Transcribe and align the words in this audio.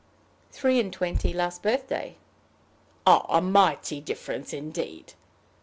"Three 0.51 0.79
and 0.79 0.91
twenty 0.91 1.31
last 1.31 1.61
birthday." 1.61 2.17
"A 3.05 3.39
mighty 3.39 4.01
difference 4.01 4.51
indeed!" 4.51 5.13